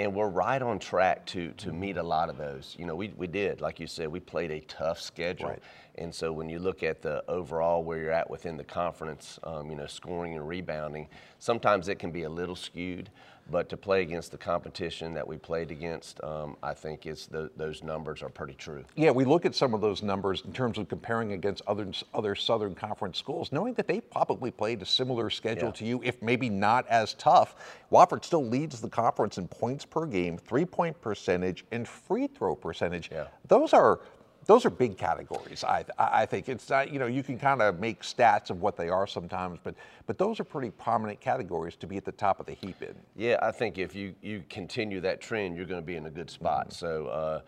and 0.00 0.12
we're 0.14 0.28
right 0.28 0.60
on 0.60 0.78
track 0.78 1.24
to 1.26 1.52
to 1.52 1.72
meet 1.72 1.96
a 1.98 2.02
lot 2.02 2.28
of 2.28 2.36
those. 2.36 2.74
You 2.78 2.86
know, 2.86 2.96
we, 2.96 3.12
we 3.16 3.26
did, 3.26 3.60
like 3.60 3.78
you 3.78 3.86
said, 3.86 4.08
we 4.08 4.18
played 4.18 4.50
a 4.50 4.60
tough 4.60 5.00
schedule, 5.00 5.50
Right. 5.50 5.62
and 5.96 6.12
so 6.12 6.32
when 6.32 6.48
you 6.48 6.58
look 6.58 6.82
at 6.82 7.00
the 7.02 7.22
overall 7.28 7.84
where 7.84 7.98
you're 7.98 8.10
at 8.10 8.28
within 8.28 8.56
the 8.56 8.64
conference, 8.64 9.38
um, 9.44 9.70
you 9.70 9.76
know, 9.76 9.86
scoring 9.86 10.34
and 10.34 10.48
rebounding, 10.48 11.06
sometimes 11.38 11.88
it 11.88 11.98
can 11.98 12.10
be 12.10 12.22
a 12.24 12.30
little 12.30 12.56
skewed. 12.56 13.10
But 13.50 13.68
to 13.68 13.76
play 13.76 14.00
against 14.02 14.30
the 14.30 14.38
competition 14.38 15.12
that 15.14 15.26
we 15.28 15.36
played 15.36 15.70
against, 15.70 16.22
um, 16.24 16.56
I 16.62 16.72
think 16.72 17.04
it's 17.04 17.26
the, 17.26 17.50
those 17.56 17.82
numbers 17.82 18.22
are 18.22 18.30
pretty 18.30 18.54
true. 18.54 18.84
Yeah, 18.96 19.10
we 19.10 19.24
look 19.24 19.44
at 19.44 19.54
some 19.54 19.74
of 19.74 19.80
those 19.82 20.02
numbers 20.02 20.42
in 20.46 20.52
terms 20.52 20.78
of 20.78 20.88
comparing 20.88 21.32
against 21.32 21.62
other 21.66 21.86
other 22.14 22.34
Southern 22.34 22.74
Conference 22.74 23.18
schools, 23.18 23.52
knowing 23.52 23.74
that 23.74 23.86
they 23.86 24.00
probably 24.00 24.50
played 24.50 24.80
a 24.80 24.86
similar 24.86 25.28
schedule 25.28 25.68
Yeah. 25.68 25.72
to 25.72 25.84
you, 25.84 26.00
if 26.02 26.22
maybe 26.22 26.48
not 26.48 26.86
as 26.88 27.14
tough. 27.14 27.54
Wofford 27.92 28.24
still 28.24 28.44
leads 28.44 28.80
the 28.80 28.88
conference 28.88 29.36
in 29.36 29.46
points 29.46 29.84
per 29.84 30.06
game, 30.06 30.38
three 30.38 30.64
point 30.64 30.98
percentage, 31.02 31.64
and 31.70 31.86
free 31.86 32.26
throw 32.26 32.54
percentage. 32.56 33.10
Yeah. 33.12 33.26
Those 33.48 33.74
are 33.74 34.00
those 34.46 34.64
are 34.64 34.70
big 34.70 34.96
categories. 34.96 35.64
I 35.64 35.84
I 35.98 36.22
I 36.22 36.26
think 36.26 36.48
it's 36.48 36.68
not 36.68 36.92
you 36.92 36.98
know 36.98 37.06
you 37.06 37.22
can 37.22 37.38
kind 37.38 37.62
of 37.62 37.80
make 37.80 38.02
stats 38.02 38.50
of 38.50 38.60
what 38.60 38.76
they 38.76 38.88
are 38.88 39.06
sometimes, 39.06 39.58
but 39.62 39.74
but 40.06 40.18
those 40.18 40.40
are 40.40 40.44
pretty 40.44 40.70
prominent 40.70 41.20
categories 41.20 41.76
to 41.76 41.86
be 41.86 41.96
at 41.96 42.04
the 42.04 42.12
top 42.12 42.40
of 42.40 42.46
the 42.46 42.52
heap 42.52 42.82
in. 42.82 42.94
Yeah, 43.16 43.38
I 43.42 43.50
think 43.50 43.78
if 43.78 43.94
you, 43.94 44.14
you 44.22 44.44
continue 44.48 45.00
that 45.00 45.20
trend, 45.20 45.56
you're 45.56 45.66
going 45.66 45.80
to 45.80 45.86
be 45.86 45.96
in 45.96 46.06
a 46.06 46.10
good 46.10 46.30
spot. 46.30 46.72
So 46.72 47.06
uh, 47.06 47.40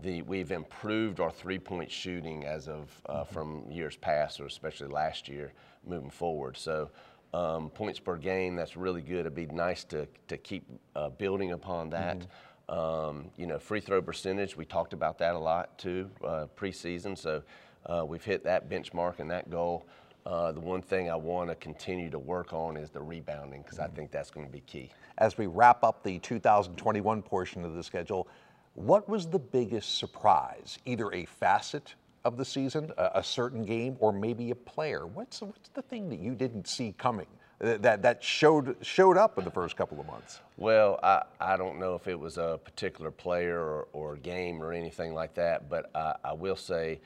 the 0.00 0.22
we've 0.22 0.52
improved 0.52 1.20
our 1.20 1.30
three 1.30 1.58
point 1.58 1.90
shooting 1.90 2.44
as 2.44 2.68
of 2.68 2.90
uh, 3.06 3.24
from 3.24 3.70
years 3.70 3.96
past, 3.96 4.40
or 4.40 4.46
especially 4.46 4.88
last 4.88 5.28
year, 5.28 5.52
moving 5.86 6.10
forward. 6.10 6.56
So 6.56 6.90
um, 7.32 7.70
points 7.70 7.98
per 7.98 8.16
game, 8.16 8.54
that's 8.54 8.76
really 8.76 9.02
good. 9.02 9.20
It'd 9.20 9.34
be 9.34 9.46
nice 9.46 9.84
to 9.84 10.06
to 10.28 10.36
keep 10.36 10.64
uh, 10.94 11.10
building 11.10 11.52
upon 11.52 11.90
that. 11.90 12.26
Um, 12.68 13.30
you 13.36 13.46
know, 13.46 13.58
free 13.58 13.80
throw 13.80 14.00
percentage, 14.00 14.56
we 14.56 14.64
talked 14.64 14.92
about 14.92 15.18
that 15.18 15.34
a 15.34 15.38
lot 15.38 15.76
too 15.78 16.10
uh, 16.24 16.46
preseason. 16.56 17.16
So 17.16 17.42
uh, 17.86 18.04
we've 18.06 18.24
hit 18.24 18.44
that 18.44 18.68
benchmark 18.68 19.18
and 19.18 19.30
that 19.30 19.50
goal. 19.50 19.86
Uh, 20.26 20.52
the 20.52 20.60
one 20.60 20.80
thing 20.80 21.10
I 21.10 21.16
want 21.16 21.50
to 21.50 21.54
continue 21.56 22.08
to 22.08 22.18
work 22.18 22.54
on 22.54 22.78
is 22.78 22.90
the 22.90 23.02
rebounding 23.02 23.60
because 23.62 23.78
I 23.78 23.88
think 23.88 24.10
that's 24.10 24.30
going 24.30 24.46
to 24.46 24.52
be 24.52 24.60
key. 24.60 24.90
as 25.18 25.36
we 25.36 25.46
wrap 25.46 25.84
up 25.84 26.02
the 26.02 26.18
2021 26.20 27.20
portion 27.20 27.64
of 27.64 27.74
the 27.74 27.82
schedule, 27.82 28.26
what 28.72 29.08
was 29.08 29.26
the 29.26 29.38
biggest 29.38 29.98
surprise? 29.98 30.78
Either 30.86 31.12
a 31.12 31.26
facet 31.26 31.94
of 32.24 32.36
the 32.36 32.44
season, 32.44 32.90
a, 32.96 33.10
a 33.16 33.24
certain 33.24 33.64
game, 33.64 33.96
or 34.00 34.12
maybe 34.12 34.50
a 34.50 34.54
player. 34.54 35.06
What's 35.06 35.40
what's 35.42 35.68
the 35.70 35.82
thing 35.82 36.08
that 36.08 36.18
you 36.18 36.34
didn't 36.34 36.66
see 36.66 36.94
coming 36.96 37.26
uh, 37.60 37.76
that 37.78 38.02
that 38.02 38.22
showed 38.24 38.76
showed 38.82 39.16
up 39.16 39.38
in 39.38 39.44
the 39.44 39.50
first 39.50 39.76
couple 39.76 40.00
of 40.00 40.06
months? 40.06 40.40
Well, 40.56 40.98
I, 41.02 41.22
I 41.40 41.56
don't 41.56 41.78
know 41.78 41.94
if 41.94 42.08
it 42.08 42.18
was 42.18 42.38
a 42.38 42.58
particular 42.64 43.10
player 43.10 43.58
or, 43.60 43.88
or 43.92 44.16
game 44.16 44.62
or 44.62 44.72
anything 44.72 45.14
like 45.14 45.34
that, 45.34 45.68
but 45.68 45.90
I, 45.94 46.14
I 46.24 46.32
will 46.32 46.56
say 46.56 47.00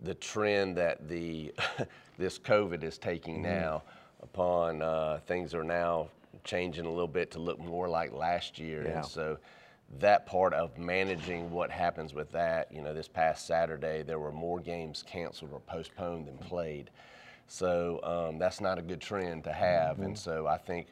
the 0.00 0.14
trend 0.14 0.76
that 0.76 1.08
the 1.08 1.54
this 2.18 2.38
COVID 2.38 2.82
is 2.82 2.98
taking 2.98 3.36
Mm-hmm. 3.42 3.60
now 3.60 3.82
upon 4.22 4.80
uh, 4.82 5.20
things 5.26 5.54
are 5.54 5.64
now 5.64 6.08
changing 6.44 6.86
a 6.86 6.90
little 6.90 7.06
bit 7.06 7.30
to 7.30 7.38
look 7.38 7.58
more 7.58 7.88
like 7.88 8.12
last 8.12 8.58
year. 8.58 8.82
Yeah. 8.84 8.96
And 8.98 9.06
so 9.06 9.38
that 10.00 10.26
part 10.26 10.52
of 10.52 10.76
managing 10.78 11.50
what 11.50 11.70
happens 11.70 12.14
with 12.14 12.30
that, 12.32 12.72
you 12.72 12.82
know, 12.82 12.92
this 12.92 13.08
past 13.08 13.46
Saturday, 13.46 14.02
there 14.02 14.18
were 14.18 14.32
more 14.32 14.60
games 14.60 15.02
canceled 15.06 15.52
or 15.52 15.60
postponed 15.60 16.26
than 16.26 16.38
played. 16.38 16.90
So 17.46 18.00
um, 18.02 18.38
that's 18.38 18.60
not 18.60 18.78
a 18.78 18.82
good 18.82 19.00
trend 19.00 19.44
to 19.44 19.52
have. 19.52 20.00
And 20.00 20.18
so 20.18 20.46
I 20.46 20.58
think 20.58 20.88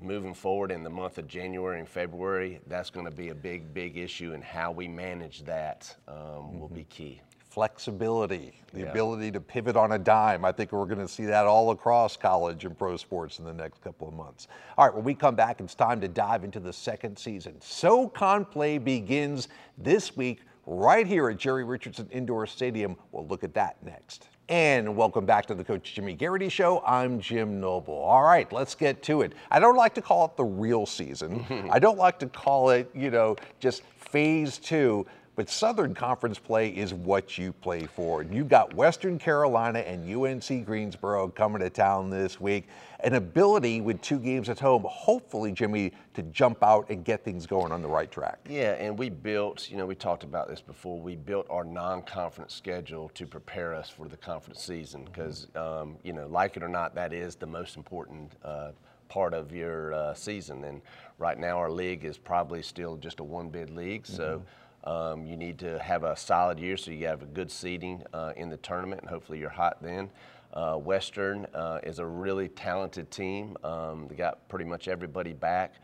moving 0.00 0.34
forward 0.34 0.70
in 0.70 0.82
the 0.82 0.90
month 0.90 1.18
of 1.18 1.26
January 1.26 1.80
and 1.80 1.88
February, 1.88 2.60
that's 2.66 2.90
going 2.90 3.06
to 3.06 3.12
be 3.12 3.30
a 3.30 3.34
big, 3.34 3.74
big 3.74 3.96
issue, 3.96 4.32
and 4.32 4.44
how 4.44 4.70
we 4.70 4.86
manage 4.88 5.42
that 5.44 5.94
um, 6.06 6.58
will 6.58 6.68
be 6.68 6.84
key. 6.84 7.20
Flexibility, 7.58 8.52
the 8.72 8.82
Yeah. 8.82 8.90
ability 8.90 9.32
to 9.32 9.40
pivot 9.40 9.76
on 9.76 9.90
a 9.90 9.98
dime. 9.98 10.44
I 10.44 10.52
think 10.52 10.70
we're 10.70 10.84
going 10.84 11.00
to 11.00 11.08
see 11.08 11.24
that 11.24 11.44
all 11.44 11.72
across 11.72 12.16
college 12.16 12.64
and 12.64 12.78
pro 12.78 12.96
sports 12.96 13.40
in 13.40 13.44
the 13.44 13.52
next 13.52 13.82
couple 13.82 14.06
of 14.06 14.14
months. 14.14 14.46
All 14.76 14.84
right, 14.86 14.94
when 14.94 15.02
we 15.02 15.12
come 15.12 15.34
back, 15.34 15.60
it's 15.60 15.74
time 15.74 16.00
to 16.02 16.06
dive 16.06 16.44
into 16.44 16.60
the 16.60 16.72
second 16.72 17.18
season. 17.18 17.60
SoCon 17.60 18.44
Play 18.44 18.78
begins 18.78 19.48
this 19.76 20.16
week 20.16 20.42
right 20.66 21.04
here 21.04 21.30
at 21.30 21.36
Jerry 21.38 21.64
Richardson 21.64 22.08
Indoor 22.12 22.46
Stadium. 22.46 22.96
We'll 23.10 23.26
look 23.26 23.42
at 23.42 23.54
that 23.54 23.82
next. 23.82 24.28
And 24.48 24.96
welcome 24.96 25.26
back 25.26 25.44
to 25.46 25.54
the 25.56 25.64
Coach 25.64 25.94
Jimmy 25.94 26.14
Garrity 26.14 26.48
Show. 26.48 26.80
I'm 26.86 27.18
Jim 27.18 27.58
Noble. 27.60 27.92
All 27.94 28.22
right, 28.22 28.50
let's 28.52 28.76
get 28.76 29.02
to 29.02 29.22
it. 29.22 29.32
I 29.50 29.58
don't 29.58 29.76
like 29.76 29.94
to 29.94 30.00
call 30.00 30.26
it 30.26 30.36
the 30.36 30.44
real 30.44 30.86
season. 30.86 31.44
I 31.72 31.80
don't 31.80 31.98
like 31.98 32.20
to 32.20 32.26
call 32.28 32.70
it, 32.70 32.88
you 32.94 33.10
know, 33.10 33.34
just 33.58 33.82
phase 33.96 34.58
two. 34.58 35.04
But 35.38 35.48
Southern 35.48 35.94
Conference 35.94 36.36
play 36.36 36.70
is 36.70 36.92
what 36.92 37.38
you 37.38 37.52
play 37.52 37.86
for. 37.86 38.22
And 38.22 38.34
you've 38.34 38.48
got 38.48 38.74
Western 38.74 39.20
Carolina 39.20 39.78
and 39.78 40.02
UNC 40.12 40.66
Greensboro 40.66 41.28
coming 41.28 41.60
to 41.60 41.70
town 41.70 42.10
this 42.10 42.40
week. 42.40 42.66
An 43.04 43.14
ability 43.14 43.80
with 43.80 44.00
two 44.00 44.18
games 44.18 44.48
at 44.48 44.58
home, 44.58 44.84
hopefully, 44.88 45.52
Jimmy, 45.52 45.92
to 46.14 46.24
jump 46.24 46.64
out 46.64 46.90
and 46.90 47.04
get 47.04 47.24
things 47.24 47.46
going 47.46 47.70
on 47.70 47.82
the 47.82 47.88
right 47.88 48.10
track. 48.10 48.40
Yeah, 48.50 48.72
and 48.80 48.98
we 48.98 49.10
built, 49.10 49.70
you 49.70 49.76
know, 49.76 49.86
we 49.86 49.94
talked 49.94 50.24
about 50.24 50.48
this 50.48 50.60
before. 50.60 51.00
We 51.00 51.14
built 51.14 51.46
our 51.50 51.62
non-conference 51.62 52.52
schedule 52.52 53.08
to 53.10 53.24
prepare 53.24 53.74
us 53.74 53.88
for 53.88 54.08
the 54.08 54.16
conference 54.16 54.60
season 54.60 55.04
because, 55.04 55.46
um, 55.54 55.98
you 56.02 56.14
know, 56.14 56.26
like 56.26 56.56
it 56.56 56.64
or 56.64 56.68
not, 56.68 56.96
that 56.96 57.12
is 57.12 57.36
the 57.36 57.46
most 57.46 57.76
important 57.76 58.32
uh, 58.44 58.72
part 59.08 59.34
of 59.34 59.52
your 59.52 59.94
uh, 59.94 60.14
season. 60.14 60.64
And 60.64 60.82
right 61.16 61.38
now, 61.38 61.58
our 61.58 61.70
league 61.70 62.04
is 62.04 62.18
probably 62.18 62.60
still 62.60 62.96
just 62.96 63.20
a 63.20 63.24
one-bid 63.24 63.70
league, 63.70 64.04
so. 64.04 64.42
Um, 64.84 65.26
you 65.26 65.36
need 65.36 65.58
to 65.58 65.78
have 65.78 66.04
a 66.04 66.16
solid 66.16 66.58
year 66.58 66.76
so 66.76 66.90
you 66.90 67.06
have 67.06 67.22
a 67.22 67.26
good 67.26 67.50
seeding 67.50 68.02
uh, 68.12 68.32
in 68.36 68.48
the 68.48 68.56
tournament, 68.58 69.02
and 69.02 69.10
hopefully 69.10 69.38
you're 69.38 69.50
hot 69.50 69.82
then. 69.82 70.10
Uh, 70.52 70.76
Western 70.76 71.46
uh, 71.54 71.78
is 71.82 71.98
a 71.98 72.06
really 72.06 72.48
talented 72.48 73.10
team. 73.10 73.56
Um, 73.62 74.06
they 74.08 74.14
got 74.14 74.48
pretty 74.48 74.64
much 74.64 74.88
everybody 74.88 75.32
back, 75.34 75.74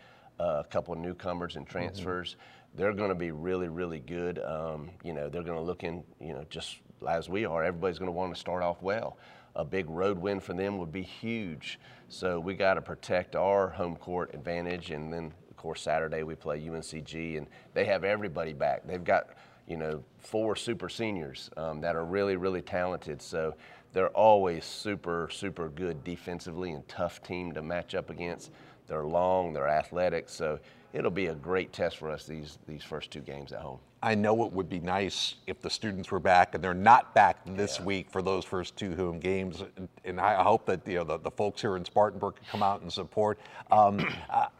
uh, 0.41 0.63
a 0.65 0.69
couple 0.71 0.95
of 0.95 1.01
newcomers 1.01 1.57
and 1.57 1.67
transfers. 1.67 2.37
They're 2.75 2.95
going 2.95 3.11
to 3.11 3.15
be 3.15 3.31
really, 3.31 3.69
really 3.69 4.01
good. 4.01 4.39
Um, 4.41 4.91
you 5.05 5.13
know, 5.13 5.29
they're 5.29 5.43
going 5.43 5.59
to 5.59 5.65
look 5.65 5.85
in, 5.85 6.03
you 6.21 6.33
know, 6.33 6.45
just 6.49 6.79
as 7.09 7.29
we 7.29 7.45
are. 7.45 7.63
Everybody's 7.63 7.99
going 7.99 8.09
to 8.09 8.13
want 8.13 8.35
to 8.35 8.41
start 8.41 8.63
off 8.63 8.83
well. 8.83 9.19
A 9.55 9.65
big 9.65 9.89
road 9.89 10.19
win 10.19 10.41
for 10.41 10.55
them 10.55 10.79
would 10.79 10.91
be 10.91 11.03
huge. 11.03 11.79
So 12.09 12.41
we 12.41 12.55
got 12.55 12.75
to 12.75 12.83
protect 12.83 13.37
our 13.37 13.69
home 13.69 13.97
court 13.97 14.35
advantage, 14.35 14.91
and 14.91 15.13
then 15.13 15.33
course 15.65 15.81
Saturday 15.81 16.23
we 16.23 16.35
play 16.35 16.61
UNCG, 16.61 17.39
and 17.39 17.47
they 17.73 17.87
have 17.87 18.05
everybody 18.05 18.53
back. 18.53 18.87
They've 18.87 19.03
got 19.03 19.31
you 19.67 19.79
know 19.79 20.05
four 20.19 20.55
super 20.55 20.91
seniors 20.91 21.49
um, 21.57 21.81
that 21.81 21.97
are 21.97 22.05
really, 22.05 22.37
really 22.37 22.61
talented. 22.61 23.23
So 23.23 23.55
they're 23.95 24.11
always 24.11 24.67
super, 24.67 25.31
super 25.33 25.71
good 25.71 26.05
defensively 26.05 26.73
and 26.73 26.87
tough 26.87 27.23
team 27.23 27.53
to 27.53 27.63
match 27.63 27.95
up 27.95 28.11
against. 28.11 28.51
They're 28.87 29.07
long, 29.07 29.55
they're 29.55 29.69
athletic, 29.69 30.29
so 30.29 30.61
it'll 30.93 31.11
be 31.11 31.27
a 31.27 31.35
great 31.35 31.73
test 31.73 31.97
for 31.97 32.11
us 32.11 32.27
these 32.27 32.59
these 32.69 32.85
first 32.85 33.11
two 33.11 33.21
games 33.21 33.53
at 33.53 33.61
home. 33.61 33.79
I 34.05 34.15
know 34.15 34.45
it 34.45 34.53
would 34.53 34.69
be 34.69 34.81
nice 34.81 35.37
if 35.47 35.63
the 35.63 35.71
students 35.71 36.11
were 36.11 36.21
back, 36.21 36.55
and 36.55 36.63
they're 36.63 36.75
not 36.75 37.15
back 37.15 37.39
this 37.47 37.81
week 37.81 38.11
for 38.11 38.21
those 38.21 38.45
first 38.45 38.77
two 38.77 38.95
home 38.95 39.19
games. 39.19 39.63
And 40.05 40.21
I 40.21 40.43
hope 40.43 40.67
that 40.67 40.87
you 40.87 40.97
know 40.97 41.05
the, 41.05 41.17
the 41.17 41.31
folks 41.31 41.63
here 41.63 41.79
in 41.79 41.87
Spartanburg 41.87 42.35
can 42.35 42.45
come 42.51 42.63
out 42.63 42.83
and 42.83 42.93
support. 42.93 43.39
Um, 43.71 44.07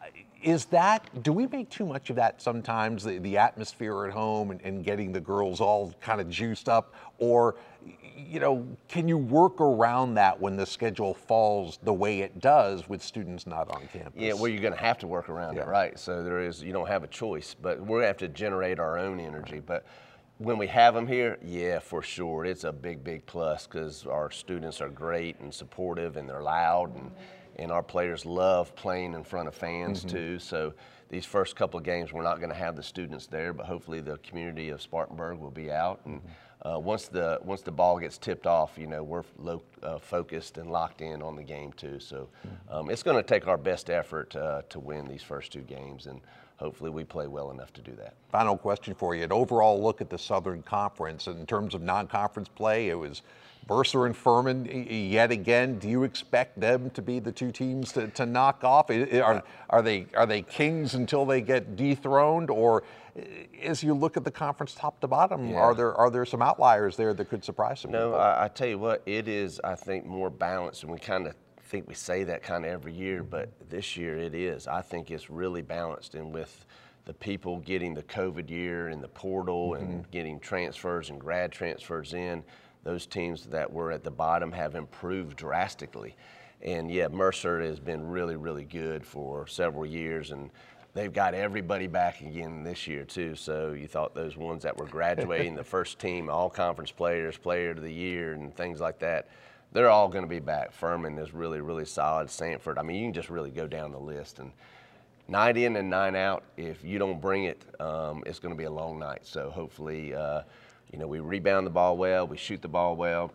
is 0.45 0.65
that 0.65 1.23
do 1.23 1.33
we 1.33 1.47
make 1.47 1.69
too 1.69 1.85
much 1.87 2.11
of 2.11 2.15
that 2.17 2.39
sometimes? 2.41 3.03
The, 3.03 3.17
the 3.17 3.37
atmosphere 3.37 4.05
at 4.05 4.13
home 4.13 4.51
and, 4.51 4.61
and 4.61 4.83
getting 4.83 5.11
the 5.11 5.19
girls 5.19 5.59
all 5.59 5.93
kind 5.99 6.21
of 6.21 6.29
juiced 6.29 6.69
up, 6.69 6.93
or 7.17 7.55
you 8.15 8.39
know, 8.39 8.65
can 8.87 9.07
you 9.07 9.17
work 9.17 9.59
around 9.59 10.13
that 10.13 10.39
when 10.39 10.55
the 10.55 10.65
schedule 10.65 11.13
falls 11.13 11.79
the 11.83 11.93
way 11.93 12.21
it 12.21 12.39
does 12.39 12.87
with 12.87 13.01
students 13.01 13.45
not 13.47 13.69
on 13.69 13.87
campus? 13.91 14.13
Yeah, 14.15 14.33
well, 14.33 14.47
you're 14.47 14.61
going 14.61 14.73
to 14.73 14.79
have 14.79 14.99
to 14.99 15.07
work 15.07 15.29
around 15.29 15.55
Yeah. 15.55 15.63
it, 15.63 15.67
right? 15.67 15.99
So 15.99 16.23
there 16.23 16.39
is, 16.39 16.63
you 16.63 16.71
don't 16.71 16.87
have 16.87 17.03
a 17.03 17.07
choice, 17.07 17.55
but 17.59 17.79
we're 17.79 17.97
going 17.97 18.01
to 18.01 18.07
have 18.07 18.17
to 18.17 18.27
generate 18.29 18.79
our 18.79 18.97
own 18.97 19.19
energy. 19.19 19.59
But 19.59 19.85
when 20.37 20.57
we 20.57 20.67
have 20.67 20.93
them 20.93 21.07
here, 21.07 21.37
yeah, 21.43 21.79
for 21.79 22.01
sure, 22.01 22.45
it's 22.45 22.63
a 22.63 22.71
big, 22.71 23.03
big 23.03 23.25
plus 23.25 23.67
because 23.67 24.05
our 24.05 24.29
students 24.31 24.79
are 24.79 24.89
great 24.89 25.39
and 25.39 25.53
supportive, 25.53 26.17
and 26.17 26.29
they're 26.29 26.43
loud, 26.43 26.95
and 26.95 27.11
and 27.57 27.71
our 27.71 27.83
players 27.83 28.25
love 28.25 28.75
playing 28.75 29.13
in 29.13 29.23
front 29.23 29.47
of 29.47 29.55
fans 29.55 30.03
too. 30.03 30.39
So 30.39 30.73
these 31.09 31.25
first 31.25 31.55
couple 31.55 31.77
of 31.77 31.85
games, 31.85 32.11
we're 32.11 32.23
not 32.23 32.37
going 32.37 32.49
to 32.49 32.55
have 32.55 32.75
the 32.75 32.83
students 32.83 33.27
there, 33.27 33.53
but 33.53 33.65
hopefully 33.65 34.01
the 34.01 34.17
community 34.17 34.69
of 34.69 34.81
Spartanburg 34.81 35.39
will 35.39 35.51
be 35.51 35.71
out 35.71 36.01
and. 36.05 36.21
Uh, 36.61 36.79
once 36.79 37.07
the 37.07 37.39
once 37.43 37.61
the 37.61 37.71
ball 37.71 37.99
gets 37.99 38.17
tipped 38.17 38.47
off, 38.47 38.75
you 38.75 38.87
know 38.87 39.03
we're 39.03 39.21
low, 39.37 39.61
uh, 39.83 39.99
focused 39.99 40.57
and 40.57 40.71
locked 40.71 41.01
in 41.01 41.21
on 41.21 41.35
the 41.35 41.43
game 41.43 41.71
too. 41.73 41.99
So 41.99 42.27
um, 42.71 42.89
it's 42.89 43.03
going 43.03 43.17
to 43.17 43.21
take 43.21 43.45
our 43.45 43.57
best 43.57 43.91
effort 43.91 44.35
uh, 44.35 44.63
to 44.69 44.79
win 44.79 45.07
these 45.07 45.21
first 45.21 45.51
two 45.51 45.61
games, 45.61 46.07
and 46.07 46.21
hopefully 46.57 46.89
we 46.89 47.03
play 47.03 47.27
well 47.27 47.51
enough 47.51 47.71
to 47.73 47.81
do 47.81 47.91
that. 47.97 48.15
Final 48.29 48.57
question 48.57 48.95
for 48.95 49.13
you. 49.13 49.23
An 49.23 49.31
overall 49.31 49.79
look 49.79 50.01
at 50.01 50.09
the 50.09 50.17
Southern 50.17 50.63
Conference 50.63 51.27
in 51.27 51.45
terms 51.45 51.75
of 51.75 51.83
non-conference 51.83 52.49
play, 52.49 52.89
it 52.89 52.97
was 52.97 53.21
Mercer 53.67 54.05
and 54.05 54.15
Furman 54.15 54.65
yet 54.89 55.31
again. 55.31 55.79
Do 55.79 55.89
you 55.89 56.03
expect 56.03 56.59
them 56.59 56.89
to 56.91 57.01
be 57.01 57.19
the 57.19 57.31
two 57.31 57.51
teams 57.51 57.91
to, 57.93 58.07
to 58.09 58.25
knock 58.25 58.63
off? 58.63 58.89
Are, 58.89 59.43
are 59.69 59.81
they 59.81 60.07
are 60.13 60.25
they 60.25 60.43
kings 60.43 60.93
until 60.93 61.25
they 61.25 61.41
get 61.41 61.75
dethroned, 61.75 62.49
or 62.49 62.83
eh, 63.15 63.45
as 63.63 63.81
you 63.83 63.93
look 63.93 64.17
at 64.17 64.23
the 64.23 64.31
conference 64.31 64.75
top 64.75 64.99
to 65.01 65.07
bottom, 65.07 65.47
Yeah. 65.47 65.57
are 65.57 65.73
there 65.73 65.95
are 65.95 66.11
there 66.11 66.25
some 66.25 66.41
outliers 66.41 66.95
there 66.95 67.13
that 67.13 67.29
could 67.29 67.43
surprise 67.43 67.79
some 67.79 67.91
No, 67.91 68.09
people? 68.09 68.21
I, 68.21 68.45
I 68.45 68.47
tell 68.49 68.67
you 68.67 68.77
what, 68.77 69.01
it 69.05 69.27
is. 69.27 69.59
I 69.63 69.75
think 69.75 70.05
more 70.05 70.29
balanced, 70.29 70.83
and 70.83 70.91
we 70.91 70.99
kind 70.99 71.25
of 71.25 71.35
think 71.63 71.87
we 71.87 71.95
say 71.95 72.23
that 72.23 72.43
kind 72.43 72.65
of 72.65 72.71
every 72.71 72.93
year, 72.93 73.23
but 73.23 73.49
this 73.69 73.97
year 73.97 74.17
it 74.17 74.35
is. 74.35 74.67
I 74.67 74.81
think 74.81 75.09
it's 75.09 75.31
really 75.31 75.63
balanced, 75.63 76.13
and 76.13 76.31
with 76.31 76.65
the 77.05 77.13
people 77.13 77.59
getting 77.59 77.93
the 77.93 78.03
COVID 78.03 78.49
year 78.49 78.87
and 78.89 79.01
the 79.01 79.07
portal 79.07 79.71
mm-hmm. 79.71 79.83
and 79.83 80.11
getting 80.11 80.39
transfers 80.39 81.09
and 81.09 81.19
grad 81.19 81.51
transfers 81.51 82.13
in, 82.13 82.43
those 82.85 83.05
teams 83.07 83.45
that 83.47 83.73
were 83.73 83.91
at 83.91 84.03
the 84.03 84.11
bottom 84.11 84.51
have 84.53 84.75
improved 84.75 85.35
drastically. 85.35 86.15
And 86.61 86.89
yeah, 86.89 87.07
Mercer 87.09 87.59
has 87.61 87.79
been 87.79 88.07
really, 88.07 88.37
really 88.37 88.63
good 88.63 89.03
for 89.03 89.47
several 89.47 89.85
years, 89.85 90.31
and 90.31 90.51
they've 90.93 91.11
got 91.11 91.33
everybody 91.33 91.87
back 91.87 92.21
again 92.21 92.63
this 92.63 92.87
year 92.87 93.03
too. 93.03 93.35
So 93.35 93.73
you 93.73 93.87
thought 93.87 94.13
those 94.13 94.37
ones 94.37 94.63
that 94.63 94.77
were 94.77 94.85
graduating, 94.85 95.55
the 95.55 95.63
first 95.75 95.99
team, 95.99 96.29
all 96.29 96.49
conference 96.49 96.91
players, 96.91 97.37
player 97.37 97.71
of 97.71 97.81
the 97.81 97.91
year, 97.91 98.33
and 98.33 98.55
things 98.55 98.79
like 98.79 98.99
that, 98.99 99.27
they're 99.73 99.89
all 99.89 100.07
going 100.07 100.23
to 100.23 100.29
be 100.29 100.39
back. 100.39 100.71
Furman 100.71 101.17
is 101.17 101.33
really, 101.33 101.61
really 101.61 101.85
solid. 101.85 102.27
Samford, 102.27 102.77
I 102.77 102.83
mean, 102.83 102.97
you 102.97 103.07
can 103.07 103.13
just 103.13 103.31
really 103.31 103.51
go 103.51 103.67
down 103.67 103.91
the 103.91 103.99
list 103.99 104.39
and. 104.39 104.51
Night 105.27 105.57
in 105.57 105.75
and 105.77 105.89
night 105.89 106.13
out. 106.13 106.43
If 106.55 106.83
you 106.83 106.99
don't 106.99 107.19
bring 107.19 107.45
it, 107.45 107.59
um, 107.81 108.21
it's 108.27 108.37
going 108.37 108.53
to 108.53 108.55
be 108.55 108.65
a 108.65 108.71
long 108.71 108.99
night. 108.99 109.25
So 109.25 109.49
hopefully, 109.49 110.13
uh, 110.13 110.41
you 110.95 111.01
know, 111.01 111.07
we 111.07 111.19
rebound 111.19 111.67
the 111.67 111.71
ball 111.71 111.97
well, 111.97 112.25
we 112.25 112.37
shoot 112.37 112.61
the 112.61 112.69
ball 112.69 112.95
well, 112.95 113.29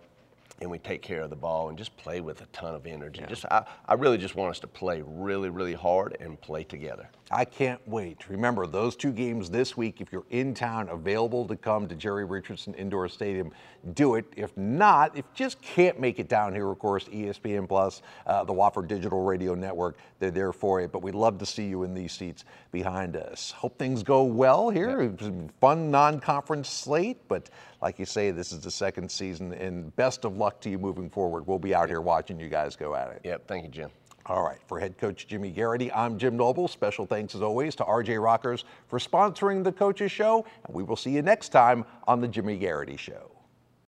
and 0.62 0.70
we 0.70 0.78
take 0.78 1.02
care 1.02 1.20
of 1.20 1.28
the 1.28 1.36
ball 1.36 1.68
and 1.68 1.76
just 1.76 1.94
play 1.98 2.22
with 2.22 2.40
a 2.40 2.46
ton 2.46 2.74
of 2.74 2.86
energy. 2.86 3.22
Just, 3.28 3.44
I, 3.50 3.66
I 3.86 3.94
really 3.94 4.16
just 4.16 4.34
want 4.34 4.50
us 4.50 4.60
to 4.60 4.66
play 4.66 5.02
really, 5.04 5.50
really 5.50 5.74
hard 5.74 6.16
and 6.20 6.40
play 6.40 6.64
together. 6.64 7.10
I 7.32 7.44
can't 7.44 7.80
wait. 7.86 8.28
Remember, 8.28 8.66
those 8.66 8.96
two 8.96 9.12
games 9.12 9.50
this 9.50 9.76
week, 9.76 10.00
if 10.00 10.10
you're 10.10 10.26
in 10.30 10.52
town, 10.52 10.88
available 10.88 11.46
to 11.46 11.54
come 11.54 11.86
to 11.86 11.94
Jerry 11.94 12.24
Richardson 12.24 12.74
Indoor 12.74 13.08
Stadium, 13.08 13.52
do 13.94 14.16
it. 14.16 14.24
If 14.36 14.56
not, 14.56 15.16
if 15.16 15.24
you 15.24 15.30
just 15.36 15.62
can't 15.62 16.00
make 16.00 16.18
it 16.18 16.28
down 16.28 16.52
here, 16.52 16.68
of 16.68 16.80
course, 16.80 17.04
ESPN 17.04 17.68
Plus, 17.68 18.02
uh, 18.26 18.42
the 18.42 18.52
Wofford 18.52 18.88
Digital 18.88 19.22
Radio 19.22 19.54
Network, 19.54 19.98
they're 20.18 20.32
there 20.32 20.52
for 20.52 20.80
you. 20.80 20.88
But 20.88 21.02
we'd 21.02 21.14
love 21.14 21.38
to 21.38 21.46
see 21.46 21.68
you 21.68 21.84
in 21.84 21.94
these 21.94 22.12
seats 22.12 22.44
behind 22.72 23.14
us. 23.16 23.52
Hope 23.52 23.78
things 23.78 24.02
go 24.02 24.24
well 24.24 24.68
here. 24.68 25.00
A 25.00 25.32
fun 25.60 25.88
non 25.88 26.18
conference 26.18 26.68
slate, 26.68 27.18
but 27.28 27.48
like 27.80 28.00
you 28.00 28.06
say, 28.06 28.32
this 28.32 28.50
is 28.50 28.58
the 28.58 28.72
second 28.72 29.08
season, 29.08 29.52
and 29.52 29.94
best 29.94 30.24
of 30.24 30.36
luck 30.36 30.60
to 30.62 30.70
you 30.70 30.78
moving 30.78 31.08
forward. 31.08 31.46
We'll 31.46 31.60
be 31.60 31.76
out 31.76 31.88
here 31.88 32.00
watching 32.00 32.40
you 32.40 32.48
guys 32.48 32.74
go 32.74 32.96
at 32.96 33.12
it. 33.12 33.20
Yep. 33.22 33.46
Thank 33.46 33.64
you, 33.64 33.70
Jim. 33.70 33.90
All 34.26 34.42
right, 34.42 34.58
for 34.66 34.78
head 34.78 34.98
coach 34.98 35.26
Jimmy 35.26 35.50
Garrity, 35.50 35.90
I'm 35.92 36.18
Jim 36.18 36.36
Noble. 36.36 36.68
Special 36.68 37.06
thanks 37.06 37.34
as 37.34 37.40
always 37.40 37.74
to 37.76 37.84
RJ 37.84 38.22
Rockers 38.22 38.64
for 38.86 38.98
sponsoring 38.98 39.64
the 39.64 39.72
Coaches 39.72 40.12
Show, 40.12 40.44
and 40.66 40.74
we 40.74 40.82
will 40.82 40.96
see 40.96 41.10
you 41.10 41.22
next 41.22 41.48
time 41.48 41.86
on 42.06 42.20
the 42.20 42.28
Jimmy 42.28 42.58
Garrity 42.58 42.98
Show. 42.98 43.29